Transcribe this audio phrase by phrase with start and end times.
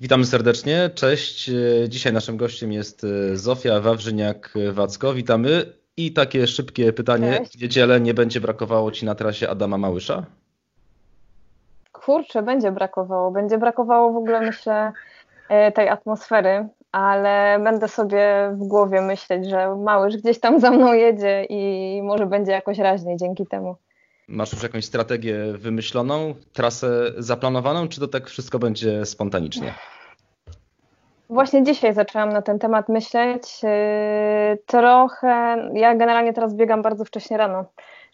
[0.00, 1.50] Witamy serdecznie, cześć.
[1.88, 5.14] Dzisiaj naszym gościem jest Zofia Wawrzyniak-Wacko.
[5.14, 5.72] Witamy.
[5.96, 7.38] I takie szybkie pytanie.
[7.38, 7.58] Cześć.
[7.58, 10.26] W niedzielę nie będzie brakowało Ci na trasie Adama Małysza?
[11.92, 13.30] Kurczę, będzie brakowało.
[13.30, 14.92] Będzie brakowało w ogóle, myślę,
[15.48, 20.92] e, tej atmosfery, ale będę sobie w głowie myśleć, że Małysz gdzieś tam za mną
[20.92, 23.76] jedzie i może będzie jakoś raźniej dzięki temu.
[24.28, 29.74] Masz już jakąś strategię wymyśloną, trasę zaplanowaną, czy to tak wszystko będzie spontanicznie?
[31.30, 33.62] Właśnie dzisiaj zaczęłam na ten temat myśleć.
[33.62, 37.64] Yy, trochę, ja generalnie teraz biegam bardzo wcześnie rano,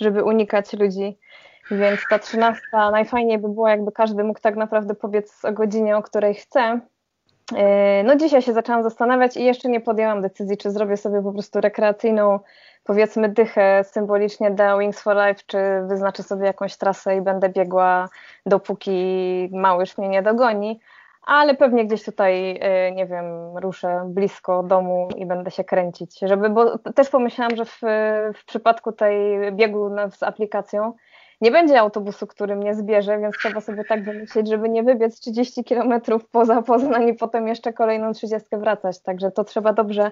[0.00, 1.18] żeby unikać ludzi,
[1.70, 6.02] więc ta trzynasta najfajniej by było, jakby każdy mógł tak naprawdę powiedzieć o godzinie, o
[6.02, 6.80] której chce.
[7.52, 7.58] Yy,
[8.04, 11.60] no dzisiaj się zaczęłam zastanawiać i jeszcze nie podjęłam decyzji, czy zrobię sobie po prostu
[11.60, 12.40] rekreacyjną,
[12.84, 15.58] powiedzmy dychę symbolicznie The Wings for Life, czy
[15.88, 18.08] wyznaczę sobie jakąś trasę i będę biegła
[18.46, 20.80] dopóki małyż mnie nie dogoni.
[21.26, 26.50] Ale pewnie gdzieś tutaj, e, nie wiem, ruszę blisko domu i będę się kręcić, żeby,
[26.50, 27.80] bo też pomyślałam, że w,
[28.34, 30.92] w przypadku tej biegu z aplikacją
[31.40, 35.64] nie będzie autobusu, który mnie zbierze, więc trzeba sobie tak wymyślić, żeby nie wybiec 30
[35.64, 40.10] kilometrów poza Poznań i potem jeszcze kolejną 30 wracać, także to trzeba dobrze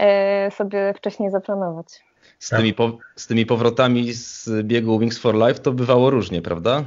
[0.00, 2.04] e, sobie wcześniej zaplanować.
[2.38, 6.84] Z tymi, po, z tymi powrotami z biegu Wings for Life to bywało różnie, prawda?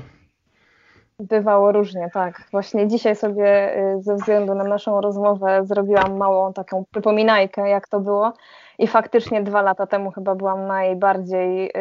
[1.20, 2.42] Bywało różnie, tak.
[2.52, 8.00] Właśnie dzisiaj sobie y, ze względu na naszą rozmowę zrobiłam małą taką przypominajkę, jak to
[8.00, 8.34] było.
[8.80, 11.72] I faktycznie dwa lata temu chyba byłam najbardziej y,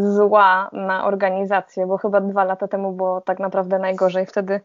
[0.00, 4.26] zła na organizację, bo chyba dwa lata temu było tak naprawdę najgorzej.
[4.26, 4.60] Wtedy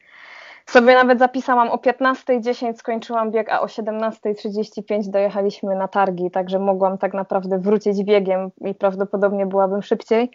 [0.66, 6.98] sobie nawet zapisałam o 15.10 skończyłam bieg, a o 17.35 dojechaliśmy na targi, także mogłam
[6.98, 10.32] tak naprawdę wrócić biegiem i prawdopodobnie byłabym szybciej.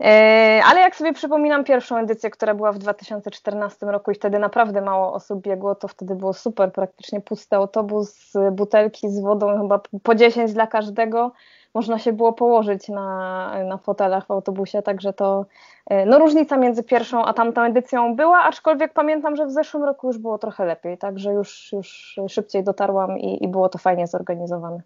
[0.00, 4.80] E, ale jak sobie przypominam pierwszą edycję, która była w 2014 roku i wtedy naprawdę
[4.80, 10.14] mało osób biegło, to wtedy było super, praktycznie pusty autobus, butelki z wodą, chyba po
[10.14, 11.32] 10 dla każdego
[11.78, 15.46] można się było położyć na, na fotelach w autobusie, także to
[15.86, 20.06] e, no różnica między pierwszą a tamtą edycją była, aczkolwiek pamiętam, że w zeszłym roku
[20.06, 24.80] już było trochę lepiej, także już, już szybciej dotarłam i, i było to fajnie zorganizowane.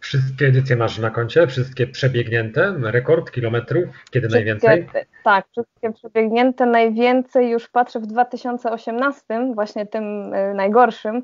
[0.00, 1.46] Wszystkie edycje masz na koncie?
[1.46, 2.74] Wszystkie przebiegnięte?
[2.82, 3.84] Rekord kilometrów?
[4.10, 4.88] Kiedy wszystkie, najwięcej?
[5.24, 6.66] Tak, wszystkie przebiegnięte.
[6.66, 9.24] Najwięcej już patrzę w 2018,
[9.54, 11.22] właśnie tym e, najgorszym,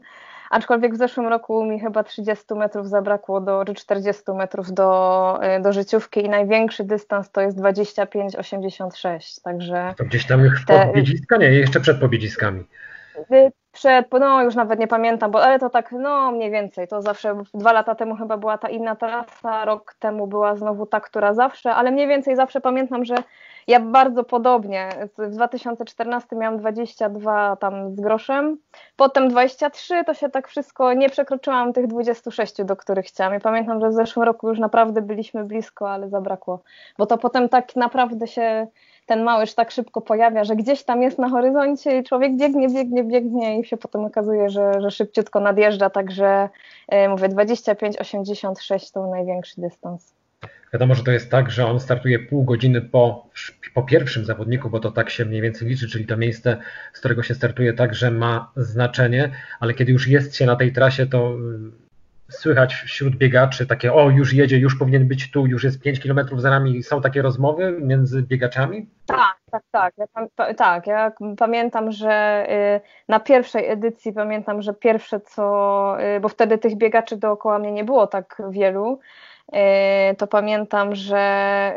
[0.51, 5.63] Aczkolwiek w zeszłym roku mi chyba 30 metrów zabrakło do, czy 40 metrów do, y,
[5.63, 9.43] do życiówki i największy dystans to jest 25,86.
[9.43, 9.95] Także.
[9.99, 10.87] To gdzieś tam już te...
[10.87, 11.37] pobiedziska?
[11.37, 12.65] Nie, jeszcze przed pobiedziskami.
[13.77, 17.43] Przed, no już nawet nie pamiętam, bo ale to tak, no mniej więcej, to zawsze
[17.55, 21.75] dwa lata temu chyba była ta inna trasa, rok temu była znowu ta, która zawsze,
[21.75, 23.15] ale mniej więcej zawsze pamiętam, że
[23.67, 24.89] ja bardzo podobnie.
[25.19, 28.59] W 2014 miałam 22 tam z groszem,
[28.97, 33.35] potem 23, to się tak wszystko, nie przekroczyłam tych 26, do których chciałam.
[33.35, 36.63] I pamiętam, że w zeszłym roku już naprawdę byliśmy blisko, ale zabrakło,
[36.99, 38.67] bo to potem tak naprawdę się
[39.07, 43.05] ten małyż tak szybko pojawia, że gdzieś tam jest na horyzoncie i człowiek biegnie, biegnie,
[43.05, 46.49] biegnie i się potem okazuje, że, że szybciutko nadjeżdża, także
[46.93, 50.17] yy, mówię 25-86 to największy dystans.
[50.73, 53.27] Wiadomo, że to jest tak, że on startuje pół godziny po,
[53.75, 56.57] po pierwszym zawodniku, bo to tak się mniej więcej liczy, czyli to miejsce,
[56.93, 59.31] z którego się startuje, także ma znaczenie,
[59.61, 61.37] ale kiedy już jest się na tej trasie, to
[62.29, 66.21] słychać wśród biegaczy takie, o już jedzie, już powinien być tu, już jest 5 km
[66.37, 66.83] za nami.
[66.83, 68.89] Są takie rozmowy między biegaczami?
[69.07, 69.95] Tak, tak, tak.
[69.99, 70.07] Ja,
[70.55, 76.59] tak, ja pamiętam, że y, na pierwszej edycji pamiętam, że pierwsze co, y, bo wtedy
[76.59, 79.01] tych biegaczy dookoła mnie nie było tak wielu,
[79.53, 81.75] E, to pamiętam, że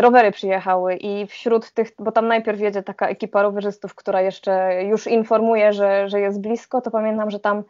[0.00, 5.06] rowery przyjechały i wśród tych, bo tam najpierw jedzie taka ekipa rowerzystów, która jeszcze już
[5.06, 7.62] informuje, że, że jest blisko, to pamiętam, że tam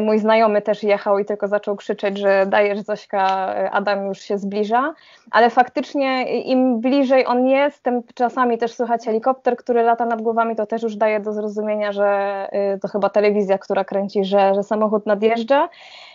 [0.00, 4.38] mój znajomy też jechał i tylko zaczął krzyczeć, że dajesz Zośka, e, Adam już się
[4.38, 4.94] zbliża,
[5.30, 10.56] ale faktycznie im bliżej on jest, tym czasami też słychać helikopter, który lata nad głowami,
[10.56, 12.06] to też już daje do zrozumienia, że
[12.52, 15.68] e, to chyba telewizja, która kręci, że, że samochód nadjeżdża.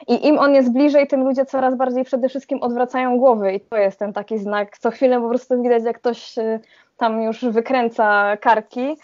[0.08, 3.54] I im on jest bliżej, tym ludzie coraz bardziej przede wszystkim odwracają głowy.
[3.54, 6.36] I to jest ten taki znak, co chwilę po prostu widać, jak ktoś
[6.98, 8.96] tam już wykręca karki, E,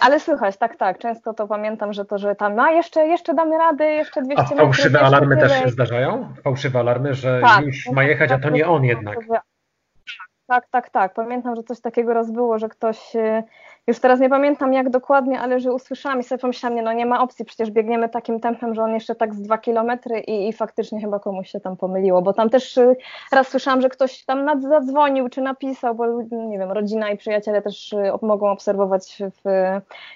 [0.00, 0.98] ale słychać, tak, tak.
[0.98, 4.60] Często to pamiętam, że to, że tam, a jeszcze, jeszcze damy radę, jeszcze 200 metrów.
[4.60, 6.28] A fałszywe alarmy też się zdarzają?
[6.44, 9.18] Fałszywe alarmy, że tak, już ma jechać, a to nie on jednak.
[10.46, 11.14] Tak, tak, tak.
[11.14, 13.42] Pamiętam, że coś takiego raz było, że ktoś e,
[13.86, 17.06] już teraz nie pamiętam jak dokładnie, ale że usłyszałam i sobie pomyślałam, nie, no nie
[17.06, 20.52] ma opcji, przecież biegniemy takim tempem, że on jeszcze tak z dwa kilometry i, i
[20.52, 22.96] faktycznie chyba komuś się tam pomyliło, bo tam też y,
[23.32, 27.92] raz słyszałam, że ktoś tam zadzwonił czy napisał, bo nie wiem, rodzina i przyjaciele też
[27.92, 29.48] y, mogą obserwować w,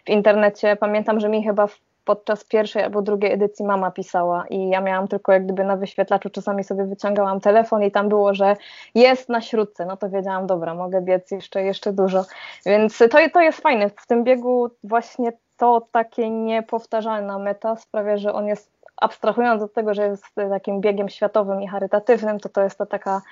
[0.07, 0.77] w internecie.
[0.77, 1.81] Pamiętam, że mi chyba w
[2.11, 6.31] podczas pierwszej albo drugiej edycji mama pisała i ja miałam tylko jak gdyby na wyświetlaczu,
[6.31, 8.57] czasami sobie wyciągałam telefon i tam było, że
[8.95, 12.25] jest na śródce, no to wiedziałam, dobra, mogę biec jeszcze, jeszcze dużo.
[12.67, 13.91] Więc to, to jest fajne.
[13.91, 19.95] W tym biegu właśnie to takie niepowtarzalna meta sprawia, że on jest abstrahując od tego,
[19.95, 23.23] że jest takim biegiem światowym i charytatywnym, to to jest to taka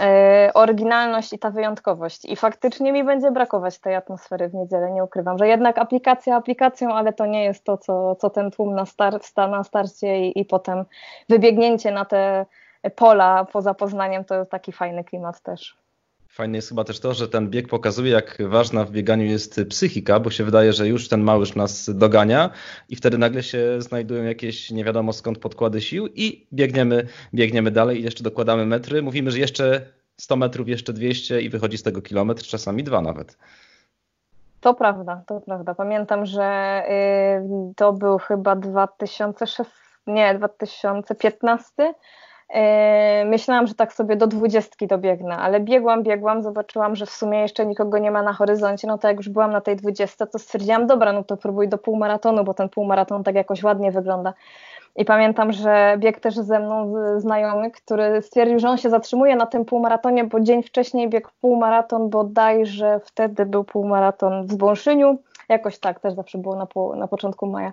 [0.00, 2.24] e, oryginalność i ta wyjątkowość.
[2.24, 6.94] I faktycznie mi będzie brakować tej atmosfery w niedzielę, nie ukrywam, że jednak aplikacja aplikacją,
[6.94, 10.44] ale to nie jest to, co, co ten tłum na, star, na starcie i, i
[10.44, 10.84] potem
[11.28, 12.46] wybiegnięcie na te
[12.96, 15.85] pola poza Poznaniem to jest taki fajny klimat też.
[16.28, 20.20] Fajne jest chyba też to, że ten bieg pokazuje, jak ważna w bieganiu jest psychika,
[20.20, 22.50] bo się wydaje, że już ten małyż nas dogania
[22.88, 28.00] i wtedy nagle się znajdują jakieś nie wiadomo skąd podkłady sił i biegniemy, biegniemy dalej
[28.00, 29.02] i jeszcze dokładamy metry.
[29.02, 29.86] Mówimy, że jeszcze
[30.16, 33.38] 100 metrów, jeszcze 200 i wychodzi z tego kilometr, czasami dwa nawet.
[34.60, 35.74] To prawda, to prawda.
[35.74, 36.82] Pamiętam, że
[37.70, 39.70] y, to był chyba 2006,
[40.06, 41.94] nie, 2015 E,
[43.24, 47.66] myślałam, że tak sobie do dwudziestki dobiegnę, ale biegłam, biegłam, zobaczyłam, że w sumie jeszcze
[47.66, 50.86] nikogo nie ma na horyzoncie, no to jak już byłam na tej dwudziestce, to stwierdziłam,
[50.86, 54.32] dobra, no to próbuj do półmaratonu, bo ten półmaraton tak jakoś ładnie wygląda.
[54.96, 59.46] I pamiętam, że biegł też ze mną znajomy, który stwierdził, że on się zatrzymuje na
[59.46, 65.18] tym półmaratonie, bo dzień wcześniej biegł półmaraton, bodajże wtedy był półmaraton w Zbąszyniu,
[65.48, 67.72] jakoś tak, też zawsze było na, pół, na początku maja.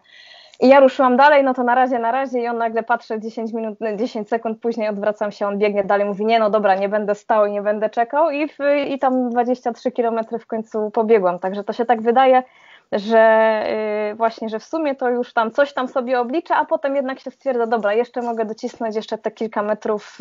[0.59, 3.53] I ja ruszyłam dalej, no to na razie, na razie i on nagle patrzy 10
[3.53, 7.15] minut, 10 sekund później odwracam się, on biegnie dalej, mówi nie no dobra, nie będę
[7.15, 8.57] stał i nie będę czekał i, w,
[8.87, 12.43] i tam 23 kilometry w końcu pobiegłam, także to się tak wydaje,
[12.95, 13.63] że
[14.09, 17.19] yy, właśnie, że w sumie to już tam coś tam sobie obliczę, a potem jednak
[17.19, 20.17] się stwierdza, dobra, jeszcze mogę docisnąć jeszcze te kilka metrów,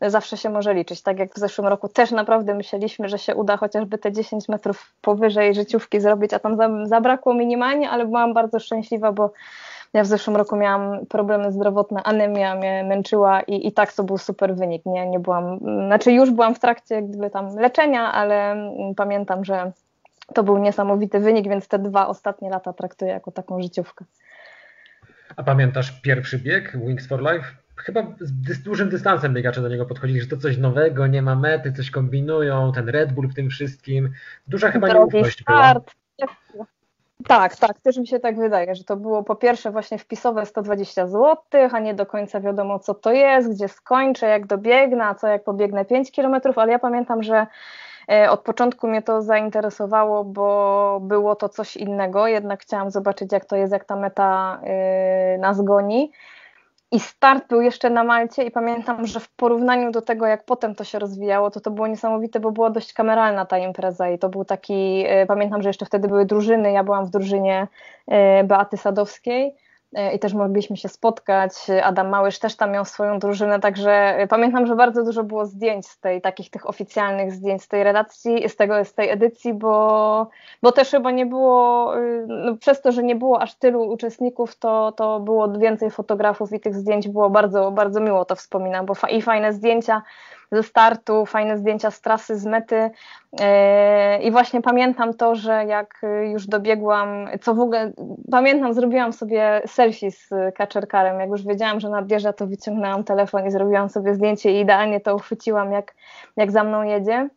[0.00, 1.02] yy, zawsze się może liczyć.
[1.02, 4.92] Tak jak w zeszłym roku też naprawdę myśleliśmy, że się uda chociażby te 10 metrów
[5.00, 9.32] powyżej życiówki zrobić, a tam zabrakło minimalnie, ale byłam bardzo szczęśliwa, bo
[9.92, 14.18] ja w zeszłym roku miałam problemy zdrowotne, anemia mnie męczyła i, i tak to był
[14.18, 14.86] super wynik.
[14.86, 18.56] Nie, nie byłam, znaczy już byłam w trakcie gdyby tam leczenia, ale
[18.96, 19.72] pamiętam, że
[20.32, 24.04] to był niesamowity wynik, więc te dwa ostatnie lata traktuję jako taką życiówkę.
[25.36, 27.46] A pamiętasz pierwszy bieg Wings for Life?
[27.76, 31.72] Chyba z dużym dystansem biegacze do niego podchodzili, że to coś nowego, nie ma mety,
[31.72, 34.12] coś kombinują, ten Red Bull w tym wszystkim.
[34.46, 35.94] Duża chyba Drogi nieufność start.
[36.52, 36.66] była.
[37.26, 41.06] Tak, tak, też mi się tak wydaje, że to było po pierwsze właśnie wpisowe 120
[41.06, 41.36] zł,
[41.72, 45.44] a nie do końca wiadomo co to jest, gdzie skończę, jak dobiegnę, a co jak
[45.44, 47.46] pobiegnę 5 km, ale ja pamiętam, że
[48.30, 53.56] od początku mnie to zainteresowało, bo było to coś innego, jednak chciałam zobaczyć, jak to
[53.56, 56.12] jest, jak ta meta e, nas goni.
[56.90, 60.74] I start był jeszcze na Malcie i pamiętam, że w porównaniu do tego, jak potem
[60.74, 64.28] to się rozwijało, to to było niesamowite, bo była dość kameralna ta impreza i to
[64.28, 67.66] był taki, e, pamiętam, że jeszcze wtedy były drużyny, ja byłam w drużynie
[68.44, 69.46] Beaty Sadowskiej.
[69.46, 69.71] E,
[70.14, 71.52] i też mogliśmy się spotkać.
[71.82, 76.00] Adam Małysz też tam miał swoją drużynę, także pamiętam, że bardzo dużo było zdjęć z
[76.00, 80.26] tej, takich tych oficjalnych zdjęć z tej redakcji, z tego, z tej edycji, bo,
[80.62, 84.56] bo też chyba nie było, y, no przez to, że nie było aż tylu uczestników,
[84.56, 88.94] to, to było więcej fotografów i tych zdjęć było bardzo, bardzo miło to wspominam, bo
[88.94, 90.02] fa i fajne zdjęcia,
[90.52, 92.90] ze startu, fajne zdjęcia z trasy, z mety.
[93.40, 96.00] E, I właśnie pamiętam to, że jak
[96.32, 97.92] już dobiegłam, co w ogóle
[98.30, 101.20] pamiętam, zrobiłam sobie selfie z kaczerkarem.
[101.20, 105.14] Jak już wiedziałam, że nadjeżdża, to wyciągnęłam telefon i zrobiłam sobie zdjęcie i idealnie to
[105.14, 105.94] uchwyciłam, jak,
[106.36, 107.28] jak za mną jedzie.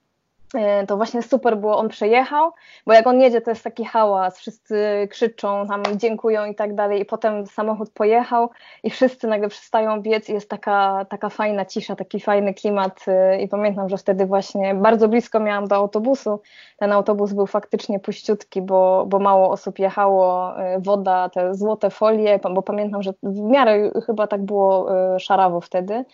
[0.53, 2.51] E, to właśnie super było, on przejechał,
[2.87, 7.01] bo jak on jedzie, to jest taki hałas, wszyscy krzyczą, tam dziękują i tak dalej,
[7.01, 8.49] i potem samochód pojechał
[8.83, 13.41] i wszyscy nagle przestają biec i jest taka, taka fajna cisza, taki fajny klimat e,
[13.41, 16.41] i pamiętam, że wtedy właśnie bardzo blisko miałam do autobusu,
[16.77, 22.39] ten autobus był faktycznie puściutki, bo, bo mało osób jechało, e, woda, te złote folie,
[22.53, 24.87] bo pamiętam, że w miarę chyba tak było
[25.19, 26.05] szarawo wtedy,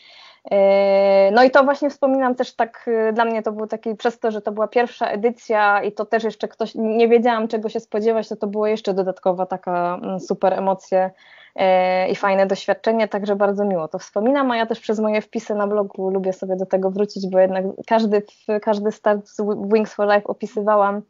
[1.32, 4.32] no i to właśnie wspominam też tak, e, dla mnie to był taki, przez to,
[4.32, 8.30] że to była pierwsza edycja i to też jeszcze ktoś, nie wiedziałam czego się spodziewać,
[8.30, 11.12] to to było jeszcze dodatkowa taka mm, super emocje
[11.56, 15.56] e, i fajne doświadczenie, także bardzo miło to wspominam, a ja też przez moje wpisy
[15.56, 18.24] na blogu lubię sobie do tego wrócić, bo jednak każdy,
[18.62, 19.42] każdy start z
[19.74, 21.02] Wings for Life opisywałam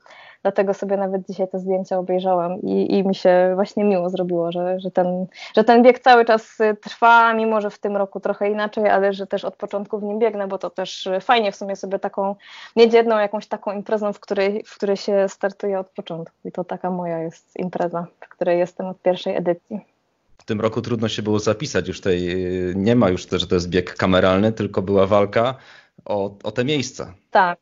[0.41, 4.79] Dlatego sobie nawet dzisiaj te zdjęcia obejrzałam i, i mi się właśnie miło zrobiło, że,
[4.79, 8.89] że, ten, że ten bieg cały czas trwa, mimo że w tym roku trochę inaczej,
[8.89, 11.99] ale że też od początku w nim biegnę, bo to też fajnie w sumie sobie
[11.99, 12.35] taką,
[12.75, 16.35] mieć jedną jakąś taką imprezą, w której, w której się startuje od początku.
[16.45, 19.79] I to taka moja jest impreza, w której jestem od pierwszej edycji.
[20.37, 22.35] W tym roku trudno się było zapisać już tej,
[22.75, 25.55] nie ma już, że to jest bieg kameralny, tylko była walka
[26.05, 27.13] o, o te miejsca.
[27.31, 27.59] Tak,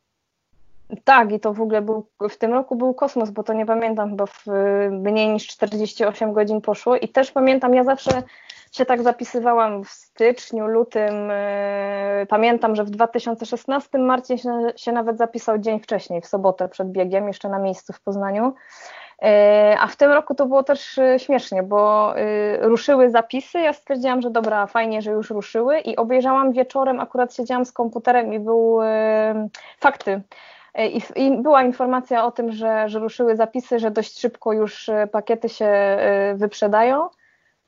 [1.04, 4.10] Tak, i to w ogóle był, w tym roku był kosmos, bo to nie pamiętam,
[4.10, 4.46] chyba w
[4.92, 6.96] mniej niż 48 godzin poszło.
[6.96, 8.24] I też pamiętam, ja zawsze
[8.72, 11.30] się tak zapisywałam w styczniu, lutym.
[11.32, 16.92] E, pamiętam, że w 2016 Marcin się, się nawet zapisał dzień wcześniej, w sobotę przed
[16.92, 18.54] biegiem, jeszcze na miejscu w Poznaniu.
[19.22, 22.14] E, a w tym roku to było też e, śmiesznie, bo
[22.62, 23.60] ruszyły zapisy.
[23.60, 28.34] Ja stwierdziłam, że dobra, fajnie, że już ruszyły, i obejrzałam wieczorem, akurat siedziałam z komputerem
[28.34, 28.80] i był
[29.80, 30.22] fakty.
[30.88, 35.50] I, I, była informacja o tym, że, że ruszyły zapisy, że dość szybko już pakiety
[35.50, 35.98] się
[36.36, 37.10] wyprzedają.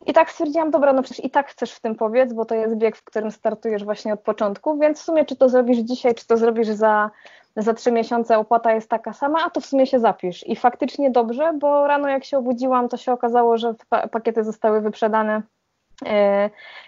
[0.06, 2.76] I tak stwierdziłam, dobra, no przecież i tak chcesz w tym powiedz, bo to jest
[2.76, 6.28] bieg, w którym startujesz właśnie od początku, więc w sumie czy to zrobisz dzisiaj, czy
[6.28, 7.12] to zrobisz za,
[7.56, 10.48] za trzy miesiące, opłata jest taka sama, a to w sumie się zapisz.
[10.48, 13.74] I faktycznie dobrze, bo rano jak się obudziłam, to się okazało, że
[14.12, 15.61] pakiety zostały wyprzedane E,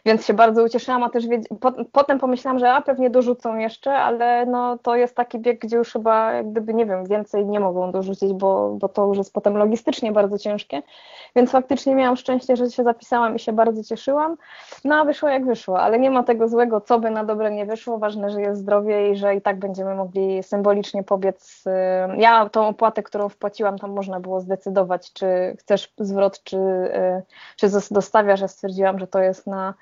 [0.05, 1.25] więc się bardzo ucieszyłam, a też
[1.91, 5.93] potem pomyślałam, że a pewnie dorzucą jeszcze, ale no to jest taki bieg, gdzie już
[5.93, 9.57] chyba jak gdyby nie wiem, więcej nie mogą dorzucić, bo, bo to już jest potem
[9.57, 10.81] logistycznie bardzo ciężkie.
[11.35, 14.37] Więc faktycznie miałam szczęście, że się zapisałam i się bardzo cieszyłam.
[14.85, 17.65] No a wyszło jak wyszło, ale nie ma tego złego, co by na dobre nie
[17.65, 17.97] wyszło.
[17.97, 21.63] Ważne, że jest zdrowie i że i tak będziemy mogli symbolicznie pobiec.
[21.67, 27.23] Y, ja tą opłatę, którą wpłaciłam, tam można było zdecydować, czy chcesz zwrot, czy, y,
[27.55, 28.41] czy dostawiasz.
[28.41, 29.73] Ja stwierdziłam, że to jest na,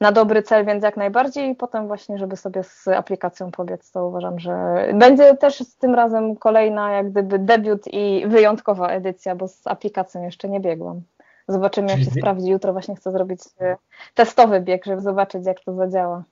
[0.00, 4.06] na dobry cel, więc jak najbardziej i potem właśnie, żeby sobie z aplikacją pobiec, to
[4.06, 4.52] uważam, że
[4.94, 10.48] będzie też tym razem kolejna jak gdyby debiut i wyjątkowa edycja, bo z aplikacją jeszcze
[10.48, 11.02] nie biegłam.
[11.48, 12.50] Zobaczymy, jak się sprawdzi.
[12.50, 13.76] Jutro właśnie chcę zrobić e,
[14.14, 16.24] testowy bieg, żeby zobaczyć, jak to zadziała.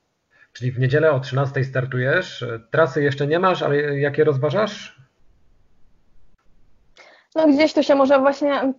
[0.52, 2.46] Czyli w niedzielę o 13 startujesz.
[2.70, 4.97] Trasy jeszcze nie masz, ale jakie rozważasz?
[7.38, 8.73] No gdzieś tu się może właśnie,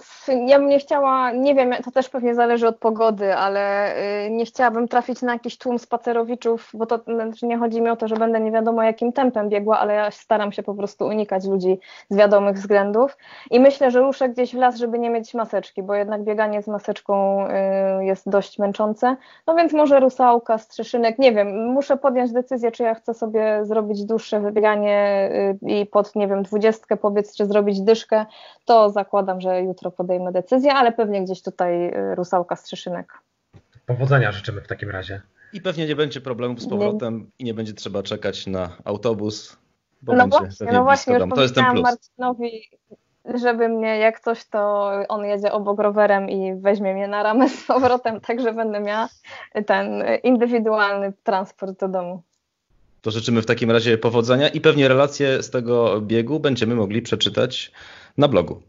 [0.46, 4.46] ja bym nie chciała, nie wiem, to też pewnie zależy od pogody, ale y, nie
[4.46, 8.16] chciałabym trafić na jakiś tłum spacerowiczów, bo to znaczy nie chodzi mi o to, że
[8.16, 12.18] będę nie wiadomo jakim tempem biegła, ale ja staram się po prostu unikać ludzi z
[12.18, 13.18] wiadomych względów.
[13.52, 16.68] I myślę, że ruszę gdzieś w las, żeby nie mieć maseczki, bo jednak bieganie z
[16.68, 19.16] maseczką y, jest dość męczące,
[19.48, 24.06] no więc może rusałka, strzeszynek, nie wiem, muszę podjąć decyzję, czy ja chcę sobie zrobić
[24.06, 25.30] dłuższe wybieganie
[25.64, 28.26] y, i pod, nie wiem, dwudziestkę powiedz, czy zrobić dyszkę,
[28.66, 33.14] to zakładam, że jutro podejmę decyzję, ale pewnie gdzieś tutaj y, rusałka strzyszynek.
[33.86, 35.22] Powodzenia życzymy w takim razie.
[35.54, 37.26] I pewnie nie będzie problemów z powrotem nie.
[37.40, 39.58] i nie będzie trzeba czekać na autobus,
[40.02, 41.84] bo no będzie właśnie, no właśnie, już To jest ten plus.
[41.84, 42.70] Marcinowi,
[43.26, 47.64] żeby mnie, jak coś, to on jedzie obok rowerem i weźmie mnie na ramę z
[47.64, 49.10] powrotem, tak że będę miała
[49.66, 52.22] ten indywidualny transport do domu.
[53.02, 57.72] To życzymy w takim razie powodzenia i pewnie relacje z tego biegu będziemy mogli przeczytać
[58.20, 58.62] na blogu.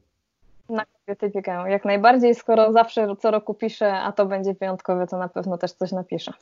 [0.69, 5.19] Na kobiety biegają, jak najbardziej, skoro zawsze co roku piszę, a to będzie wyjątkowe, to
[5.19, 6.33] na pewno też coś napiszę.